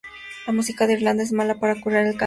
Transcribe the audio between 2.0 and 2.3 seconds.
el cáncer